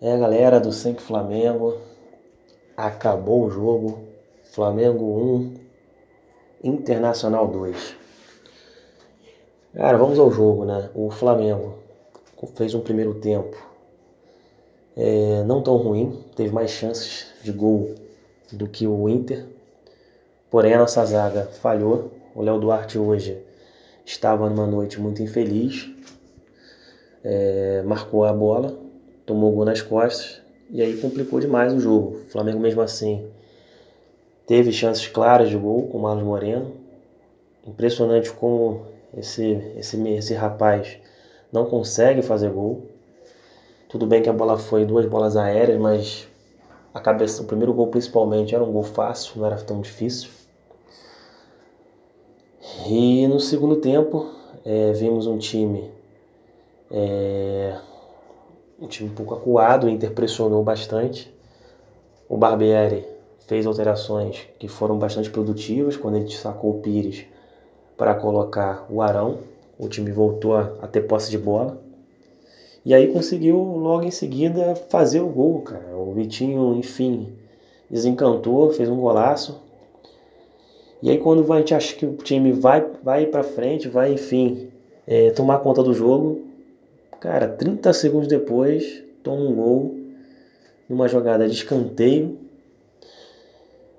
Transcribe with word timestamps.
É, 0.00 0.16
galera 0.16 0.58
do 0.58 0.72
Sempre 0.72 1.04
Flamengo, 1.04 1.76
acabou 2.76 3.44
o 3.44 3.50
jogo. 3.50 4.08
Flamengo 4.44 5.04
1, 5.04 5.54
Internacional 6.64 7.46
2. 7.46 7.96
Cara, 9.74 9.98
vamos 9.98 10.18
ao 10.18 10.30
jogo, 10.30 10.64
né? 10.64 10.90
O 10.94 11.10
Flamengo 11.10 11.78
fez 12.56 12.74
um 12.74 12.80
primeiro 12.80 13.14
tempo 13.14 13.70
é, 14.96 15.42
não 15.44 15.62
tão 15.62 15.76
ruim, 15.76 16.24
teve 16.36 16.52
mais 16.52 16.70
chances 16.70 17.26
de 17.42 17.52
gol 17.52 17.94
do 18.52 18.66
que 18.66 18.86
o 18.86 19.08
Inter. 19.08 19.46
Porém, 20.50 20.74
a 20.74 20.78
nossa 20.78 21.04
zaga 21.04 21.46
falhou. 21.46 22.10
O 22.34 22.42
Léo 22.42 22.58
Duarte 22.58 22.98
hoje 22.98 23.42
estava 24.04 24.50
numa 24.50 24.66
noite 24.66 25.00
muito 25.00 25.22
infeliz. 25.22 25.88
É, 27.22 27.82
marcou 27.84 28.24
a 28.24 28.32
bola, 28.32 28.78
tomou 29.30 29.52
gol 29.52 29.64
nas 29.64 29.80
costas 29.80 30.42
e 30.70 30.82
aí 30.82 30.96
complicou 30.96 31.38
demais 31.38 31.72
o 31.72 31.78
jogo. 31.78 32.16
O 32.26 32.30
Flamengo 32.30 32.58
mesmo 32.58 32.80
assim 32.80 33.30
teve 34.44 34.72
chances 34.72 35.06
claras 35.06 35.48
de 35.48 35.56
gol 35.56 35.86
com 35.86 35.98
o 35.98 36.02
Marlos 36.02 36.24
Moreno. 36.24 36.72
Impressionante 37.64 38.32
como 38.32 38.86
esse, 39.16 39.52
esse, 39.76 40.08
esse 40.08 40.34
rapaz 40.34 40.98
não 41.52 41.64
consegue 41.64 42.22
fazer 42.22 42.50
gol. 42.50 42.86
Tudo 43.88 44.04
bem 44.04 44.20
que 44.20 44.28
a 44.28 44.32
bola 44.32 44.58
foi 44.58 44.84
duas 44.84 45.06
bolas 45.06 45.36
aéreas, 45.36 45.78
mas 45.78 46.26
a 46.92 46.98
cabeça, 46.98 47.40
o 47.42 47.46
primeiro 47.46 47.72
gol 47.72 47.86
principalmente 47.86 48.52
era 48.52 48.64
um 48.64 48.72
gol 48.72 48.82
fácil, 48.82 49.38
não 49.38 49.46
era 49.46 49.56
tão 49.58 49.80
difícil. 49.80 50.28
E 52.88 53.28
no 53.28 53.38
segundo 53.38 53.76
tempo 53.76 54.28
é, 54.64 54.92
vimos 54.92 55.28
um 55.28 55.38
time 55.38 55.88
é, 56.90 57.78
um 58.80 58.86
time 58.86 59.10
um 59.10 59.14
pouco 59.14 59.34
acuado, 59.34 59.86
o 59.86 59.90
Inter 59.90 60.12
pressionou 60.12 60.62
bastante. 60.62 61.32
O 62.28 62.36
Barbieri 62.36 63.04
fez 63.46 63.66
alterações 63.66 64.48
que 64.58 64.68
foram 64.68 64.98
bastante 64.98 65.28
produtivas 65.28 65.96
quando 65.96 66.16
ele 66.16 66.30
sacou 66.30 66.70
o 66.70 66.80
Pires 66.80 67.26
para 67.96 68.14
colocar 68.14 68.86
o 68.88 69.02
Arão. 69.02 69.38
O 69.78 69.88
time 69.88 70.10
voltou 70.10 70.56
a, 70.56 70.72
a 70.80 70.86
ter 70.86 71.02
posse 71.02 71.30
de 71.30 71.36
bola. 71.36 71.78
E 72.84 72.94
aí 72.94 73.08
conseguiu 73.08 73.58
logo 73.58 74.04
em 74.04 74.10
seguida 74.10 74.74
fazer 74.74 75.20
o 75.20 75.28
gol, 75.28 75.60
cara. 75.60 75.94
O 75.96 76.14
Vitinho, 76.14 76.74
enfim, 76.76 77.34
desencantou, 77.90 78.70
fez 78.70 78.88
um 78.88 78.96
golaço. 78.96 79.60
E 81.02 81.10
aí 81.10 81.18
quando 81.18 81.52
a 81.52 81.58
gente 81.58 81.74
acha 81.74 81.94
que 81.94 82.06
o 82.06 82.14
time 82.14 82.52
vai, 82.52 82.86
vai 83.02 83.26
para 83.26 83.42
frente, 83.42 83.88
vai, 83.88 84.12
enfim, 84.12 84.68
é, 85.06 85.30
tomar 85.30 85.58
conta 85.58 85.82
do 85.82 85.92
jogo, 85.92 86.49
Cara, 87.20 87.46
30 87.46 87.92
segundos 87.92 88.28
depois, 88.28 89.04
toma 89.22 89.42
um 89.42 89.54
gol 89.54 89.94
numa 90.88 91.06
jogada 91.06 91.46
de 91.46 91.52
escanteio. 91.52 92.38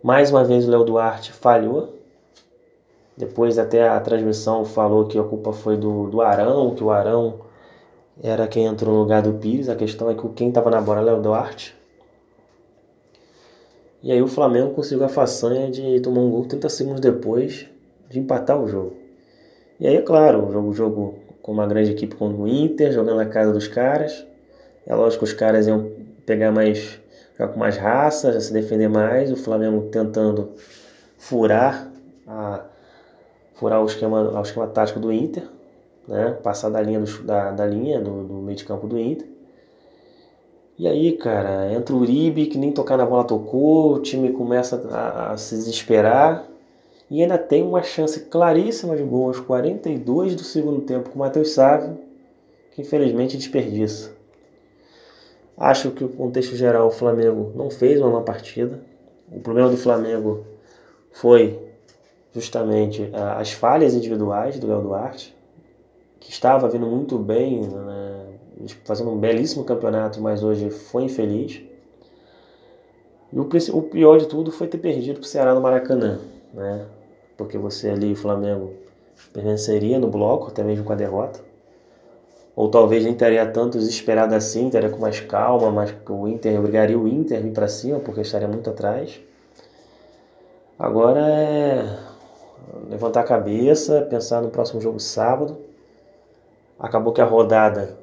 Mais 0.00 0.30
uma 0.30 0.44
vez 0.44 0.68
o 0.68 0.70
Léo 0.70 0.84
Duarte 0.84 1.32
falhou. 1.32 1.98
Depois 3.16 3.58
até 3.58 3.88
a 3.88 3.98
transmissão 3.98 4.64
falou 4.64 5.08
que 5.08 5.18
a 5.18 5.24
culpa 5.24 5.52
foi 5.52 5.76
do, 5.76 6.08
do 6.08 6.20
Arão, 6.20 6.76
que 6.76 6.84
o 6.84 6.92
Arão 6.92 7.40
era 8.22 8.46
quem 8.46 8.66
entrou 8.66 8.94
no 8.94 9.00
lugar 9.00 9.20
do 9.20 9.34
Pires. 9.34 9.68
A 9.68 9.74
questão 9.74 10.08
é 10.08 10.14
que 10.14 10.28
quem 10.28 10.50
estava 10.50 10.70
na 10.70 10.80
bola 10.80 11.00
era 11.00 11.10
o 11.10 11.14
Léo 11.14 11.22
Duarte. 11.22 11.76
E 14.00 14.12
aí 14.12 14.22
o 14.22 14.28
Flamengo 14.28 14.74
conseguiu 14.74 15.04
a 15.04 15.08
façanha 15.08 15.68
de 15.72 15.98
tomar 15.98 16.20
um 16.20 16.30
gol 16.30 16.44
30 16.44 16.68
segundos 16.68 17.00
depois 17.00 17.66
de 18.08 18.20
empatar 18.20 18.62
o 18.62 18.68
jogo. 18.68 18.94
E 19.80 19.88
aí, 19.88 19.96
é 19.96 20.02
claro, 20.02 20.46
o 20.46 20.52
jogo, 20.52 20.68
o 20.68 20.72
jogo 20.72 21.27
com 21.42 21.52
uma 21.52 21.66
grande 21.66 21.92
equipe 21.92 22.16
como 22.16 22.42
o 22.42 22.48
Inter, 22.48 22.92
jogando 22.92 23.16
na 23.16 23.26
casa 23.26 23.52
dos 23.52 23.68
caras. 23.68 24.26
É 24.86 24.94
lógico 24.94 25.24
que 25.24 25.30
os 25.30 25.36
caras 25.36 25.66
iam 25.66 25.90
pegar 26.24 26.50
mais, 26.50 27.00
jogar 27.38 27.52
com 27.52 27.58
mais 27.58 27.76
raça, 27.76 28.38
se 28.40 28.52
defender 28.52 28.88
mais. 28.88 29.30
O 29.32 29.36
Flamengo 29.36 29.88
tentando 29.90 30.52
furar, 31.16 31.90
a, 32.26 32.64
furar 33.54 33.82
o 33.82 33.86
esquema, 33.86 34.38
o 34.38 34.42
esquema 34.42 34.66
tático 34.66 35.00
do 35.00 35.12
Inter, 35.12 35.44
né? 36.06 36.36
passar 36.42 36.70
da 36.70 36.80
linha, 36.80 37.00
do, 37.00 37.22
da, 37.22 37.50
da 37.50 37.66
linha 37.66 38.00
do, 38.00 38.24
do 38.24 38.34
meio 38.34 38.56
de 38.56 38.64
campo 38.64 38.86
do 38.86 38.98
Inter. 38.98 39.26
E 40.78 40.86
aí, 40.86 41.16
cara, 41.16 41.72
entra 41.72 41.94
o 41.94 41.98
Uribe, 41.98 42.46
que 42.46 42.56
nem 42.56 42.70
tocar 42.70 42.96
na 42.96 43.04
bola 43.04 43.24
tocou, 43.24 43.94
o 43.94 43.98
time 44.00 44.32
começa 44.32 44.80
a, 44.92 45.32
a 45.32 45.36
se 45.36 45.56
desesperar 45.56 46.46
e 47.10 47.22
ainda 47.22 47.38
tem 47.38 47.62
uma 47.62 47.82
chance 47.82 48.20
claríssima 48.20 48.96
de 48.96 49.02
gol 49.02 49.28
aos 49.28 49.40
42 49.40 50.34
do 50.34 50.44
segundo 50.44 50.82
tempo 50.82 51.10
com 51.10 51.16
o 51.16 51.18
Matheus 51.18 51.50
Sávio, 51.52 51.98
que 52.72 52.82
infelizmente 52.82 53.36
desperdiça. 53.36 54.12
Acho 55.56 55.90
que 55.90 56.04
o 56.04 56.08
contexto 56.08 56.54
geral 56.54 56.86
o 56.86 56.90
Flamengo 56.90 57.52
não 57.56 57.70
fez 57.70 58.00
uma 58.00 58.10
má 58.10 58.20
partida. 58.20 58.80
O 59.30 59.40
problema 59.40 59.68
do 59.68 59.76
Flamengo 59.76 60.44
foi 61.10 61.58
justamente 62.32 63.10
as 63.12 63.52
falhas 63.52 63.94
individuais 63.94 64.58
do 64.58 64.68
Léo 64.68 64.82
Duarte, 64.82 65.34
que 66.20 66.30
estava 66.30 66.68
vindo 66.68 66.86
muito 66.86 67.18
bem, 67.18 67.62
né, 67.62 68.26
fazendo 68.84 69.10
um 69.10 69.18
belíssimo 69.18 69.64
campeonato, 69.64 70.20
mas 70.20 70.42
hoje 70.42 70.70
foi 70.70 71.04
infeliz. 71.04 71.62
E 73.32 73.38
o, 73.38 73.82
pior 73.82 74.18
de 74.18 74.26
tudo 74.26 74.50
foi 74.50 74.68
ter 74.68 74.78
perdido 74.78 75.16
para 75.16 75.26
o 75.26 75.28
Ceará 75.28 75.54
no 75.54 75.60
Maracanã. 75.60 76.18
Né? 76.52 76.86
Porque 77.38 77.56
você 77.56 77.88
ali, 77.88 78.12
o 78.12 78.16
Flamengo, 78.16 78.74
venceria 79.32 79.98
no 79.98 80.08
bloco, 80.08 80.48
até 80.48 80.64
mesmo 80.64 80.84
com 80.84 80.92
a 80.92 80.96
derrota. 80.96 81.40
Ou 82.54 82.68
talvez 82.68 83.04
nem 83.04 83.14
teria 83.14 83.46
tanto 83.46 83.78
desesperado 83.78 84.34
assim, 84.34 84.68
teria 84.68 84.90
com 84.90 84.98
mais 84.98 85.20
calma, 85.20 85.70
mas 85.70 85.94
o 86.08 86.26
Inter 86.26 86.58
obrigaria 86.58 86.98
o 86.98 87.06
Inter 87.06 87.38
a 87.38 87.40
vir 87.40 87.52
para 87.52 87.68
cima, 87.68 88.00
porque 88.00 88.22
estaria 88.22 88.48
muito 88.48 88.68
atrás. 88.68 89.20
Agora 90.76 91.20
é 91.20 91.98
levantar 92.90 93.20
a 93.20 93.24
cabeça, 93.24 94.02
pensar 94.10 94.42
no 94.42 94.50
próximo 94.50 94.80
jogo 94.80 94.98
sábado. 94.98 95.56
Acabou 96.76 97.12
que 97.12 97.20
a 97.20 97.24
rodada 97.24 97.96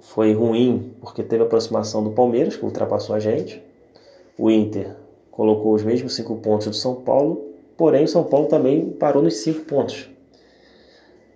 foi 0.00 0.32
ruim 0.32 0.94
porque 1.00 1.22
teve 1.22 1.44
a 1.44 1.46
aproximação 1.46 2.02
do 2.02 2.10
Palmeiras, 2.10 2.56
que 2.56 2.64
ultrapassou 2.64 3.14
a 3.14 3.20
gente. 3.20 3.62
O 4.36 4.50
Inter 4.50 4.96
colocou 5.30 5.72
os 5.72 5.84
mesmos 5.84 6.16
cinco 6.16 6.36
pontos 6.36 6.66
do 6.66 6.74
São 6.74 6.96
Paulo 6.96 7.49
porém 7.80 8.04
o 8.04 8.08
São 8.08 8.22
Paulo 8.24 8.46
também 8.46 8.90
parou 8.90 9.22
nos 9.22 9.38
cinco 9.38 9.60
pontos. 9.60 10.10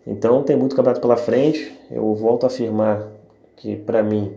Então 0.06 0.42
tem 0.42 0.54
muito 0.54 0.76
campeonato 0.76 1.00
pela 1.00 1.16
frente. 1.16 1.74
Eu 1.90 2.14
volto 2.14 2.44
a 2.44 2.48
afirmar 2.48 3.08
que 3.56 3.76
para 3.76 4.02
mim 4.02 4.30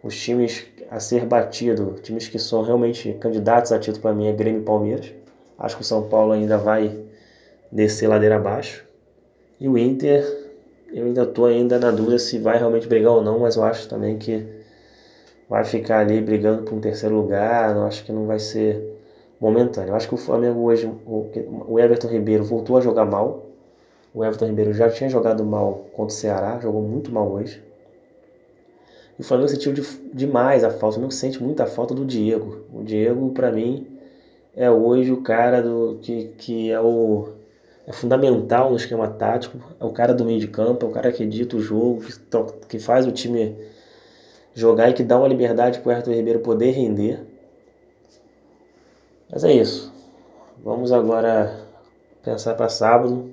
os 0.00 0.16
times 0.16 0.66
a 0.88 1.00
ser 1.00 1.26
batido, 1.26 1.96
times 2.00 2.28
que 2.28 2.38
são 2.38 2.62
realmente 2.62 3.12
candidatos 3.14 3.72
a 3.72 3.78
título 3.80 4.02
para 4.02 4.14
mim 4.14 4.28
é 4.28 4.32
Grêmio 4.32 4.60
e 4.60 4.64
Palmeiras. 4.64 5.12
Acho 5.58 5.74
que 5.74 5.82
o 5.82 5.84
São 5.84 6.08
Paulo 6.08 6.30
ainda 6.30 6.56
vai 6.56 6.96
descer 7.72 8.06
ladeira 8.06 8.36
abaixo. 8.36 8.84
E 9.58 9.68
o 9.68 9.76
Inter, 9.76 10.24
eu 10.92 11.06
ainda 11.06 11.24
estou 11.24 11.46
ainda 11.46 11.76
na 11.76 11.90
dúvida 11.90 12.20
se 12.20 12.38
vai 12.38 12.56
realmente 12.56 12.86
brigar 12.86 13.14
ou 13.14 13.20
não, 13.20 13.40
mas 13.40 13.56
eu 13.56 13.64
acho 13.64 13.88
também 13.88 14.16
que 14.16 14.46
vai 15.50 15.64
ficar 15.64 15.98
ali 15.98 16.20
brigando 16.20 16.62
por 16.62 16.74
um 16.74 16.80
terceiro 16.80 17.16
lugar. 17.16 17.74
Eu 17.74 17.82
acho 17.82 18.04
que 18.04 18.12
não 18.12 18.26
vai 18.26 18.38
ser 18.38 18.97
momentâneo. 19.40 19.90
Eu 19.90 19.96
acho 19.96 20.08
que 20.08 20.14
o 20.14 20.18
Flamengo 20.18 20.60
hoje, 20.60 20.90
o 21.06 21.78
Everton 21.78 22.08
Ribeiro 22.08 22.44
voltou 22.44 22.76
a 22.76 22.80
jogar 22.80 23.04
mal. 23.04 23.46
O 24.14 24.24
Everton 24.24 24.46
Ribeiro 24.46 24.72
já 24.72 24.90
tinha 24.90 25.08
jogado 25.08 25.44
mal 25.44 25.86
contra 25.92 26.14
o 26.14 26.16
Ceará, 26.16 26.58
jogou 26.60 26.82
muito 26.82 27.12
mal 27.12 27.30
hoje. 27.30 27.62
E 29.18 29.22
o 29.22 29.24
Flamengo 29.24 29.48
sentiu 29.48 29.72
de, 29.72 29.82
demais 30.12 30.62
a 30.64 30.70
falta, 30.70 30.86
o 30.86 30.92
Flamengo 30.92 31.12
sente 31.12 31.42
muita 31.42 31.66
falta 31.66 31.94
do 31.94 32.04
Diego. 32.04 32.64
O 32.72 32.82
Diego, 32.82 33.30
para 33.30 33.50
mim, 33.50 33.86
é 34.56 34.70
hoje 34.70 35.12
o 35.12 35.22
cara 35.22 35.60
do 35.60 35.98
que, 36.00 36.32
que 36.38 36.70
é 36.70 36.80
o 36.80 37.30
é 37.86 37.92
fundamental 37.92 38.68
no 38.68 38.76
esquema 38.76 39.08
tático, 39.08 39.56
é 39.80 39.84
o 39.84 39.90
cara 39.90 40.12
do 40.12 40.22
meio 40.22 40.38
de 40.38 40.46
campo, 40.46 40.84
é 40.84 40.88
o 40.88 40.92
cara 40.92 41.10
que 41.10 41.22
edita 41.22 41.56
o 41.56 41.60
jogo, 41.60 42.02
que, 42.02 42.12
que 42.68 42.78
faz 42.78 43.06
o 43.06 43.12
time 43.12 43.56
jogar 44.52 44.90
e 44.90 44.92
que 44.92 45.02
dá 45.02 45.16
uma 45.16 45.26
liberdade 45.26 45.78
para 45.78 45.88
o 45.88 45.92
Everton 45.92 46.12
Ribeiro 46.12 46.40
poder 46.40 46.72
render. 46.72 47.20
Mas 49.30 49.44
é 49.44 49.52
isso. 49.52 49.92
Vamos 50.64 50.90
agora 50.90 51.54
pensar 52.22 52.54
para 52.54 52.68
sábado. 52.68 53.30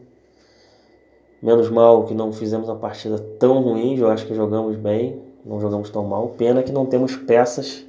Menos 1.41 1.69
mal 1.69 2.05
que 2.05 2.13
não 2.13 2.33
fizemos 2.33 2.67
uma 2.67 2.75
partida 2.75 3.17
tão 3.39 3.61
ruim, 3.61 3.97
eu 3.97 4.09
acho 4.09 4.25
que 4.25 4.33
jogamos 4.33 4.75
bem, 4.75 5.21
não 5.45 5.59
jogamos 5.59 5.89
tão 5.89 6.03
mal. 6.03 6.29
Pena 6.29 6.63
que 6.63 6.71
não 6.71 6.85
temos 6.85 7.15
peças 7.15 7.85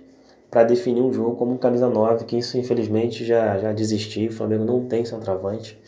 para 0.50 0.62
definir 0.62 1.00
um 1.00 1.12
jogo 1.12 1.36
como 1.36 1.52
um 1.52 1.56
camisa 1.56 1.88
9, 1.88 2.24
que 2.24 2.38
isso 2.38 2.56
infelizmente 2.58 3.24
já, 3.24 3.58
já 3.58 3.72
desisti. 3.72 4.28
O 4.28 4.32
Flamengo 4.32 4.64
não 4.64 4.84
tem 4.86 5.04
centroavante. 5.04 5.78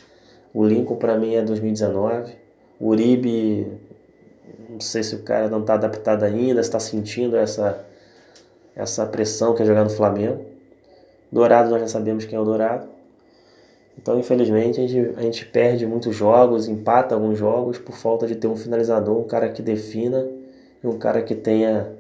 O 0.53 0.64
Lincoln 0.64 0.97
para 0.97 1.17
mim 1.17 1.35
é 1.35 1.43
2019. 1.43 2.32
O 2.81 2.88
Uribe, 2.88 3.67
não 4.69 4.81
sei 4.81 5.03
se 5.03 5.14
o 5.14 5.23
cara 5.23 5.49
não 5.49 5.61
está 5.61 5.75
adaptado 5.75 6.25
ainda, 6.25 6.61
está 6.61 6.81
sentindo 6.81 7.37
essa, 7.37 7.85
essa 8.75 9.06
pressão 9.06 9.55
que 9.55 9.62
é 9.62 9.67
jogar 9.67 9.85
no 9.85 9.91
Flamengo. 9.91 10.58
Dourado 11.31 11.71
nós 11.71 11.81
já 11.81 11.89
sabemos 11.89 12.25
quem 12.25 12.37
é 12.37 12.41
o 12.41 12.45
Dourado. 12.45 12.89
Então, 14.01 14.19
infelizmente, 14.19 14.81
a 14.81 14.87
gente, 14.87 15.19
a 15.19 15.23
gente 15.23 15.45
perde 15.47 15.85
muitos 15.87 16.15
jogos, 16.15 16.69
empata 16.69 17.15
alguns 17.15 17.37
jogos 17.37 17.79
por 17.79 17.97
falta 17.97 18.27
de 18.27 18.37
ter 18.37 18.47
um 18.47 18.57
finalizador, 18.57 19.19
um 19.19 19.25
cara 19.25 19.49
que 19.49 19.61
defina 19.61 20.27
e 20.83 20.87
um 20.87 20.99
cara 20.99 21.21
que 21.23 21.35
tenha 21.35 21.93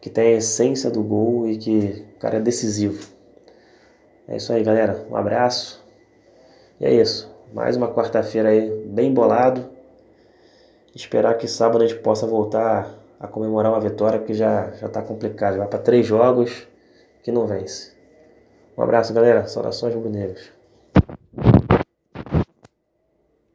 que 0.00 0.08
tem 0.08 0.34
a 0.34 0.36
essência 0.36 0.90
do 0.90 1.02
gol 1.02 1.48
e 1.48 1.56
que 1.56 2.04
o 2.16 2.20
cara 2.20 2.36
é 2.36 2.40
decisivo. 2.40 3.08
É 4.28 4.36
isso 4.36 4.52
aí, 4.52 4.62
galera. 4.62 5.04
Um 5.10 5.16
abraço. 5.16 5.84
E 6.78 6.86
é 6.86 6.92
isso. 6.92 7.34
Mais 7.52 7.76
uma 7.76 7.92
quarta-feira 7.92 8.50
aí 8.50 8.70
bem 8.86 9.12
bolado. 9.12 9.68
Esperar 10.94 11.34
que 11.34 11.48
sábado 11.48 11.82
a 11.82 11.86
gente 11.86 11.98
possa 12.00 12.26
voltar 12.26 12.94
a 13.18 13.26
comemorar 13.26 13.72
uma 13.72 13.80
vitória, 13.80 14.18
porque 14.18 14.34
já, 14.34 14.70
já 14.72 14.88
tá 14.88 15.02
complicado. 15.02 15.56
Vai 15.56 15.66
para 15.66 15.78
três 15.80 16.06
jogos 16.06 16.68
que 17.22 17.32
não 17.32 17.46
vence. 17.46 17.97
Um 18.78 18.82
abraço, 18.82 19.12
galera. 19.12 19.46
Saudações 19.48 19.92
rubro-negros. 19.92 20.57